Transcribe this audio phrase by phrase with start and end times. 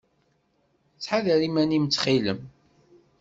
[0.95, 2.39] Ttḥadar iman-im, ttxil-m!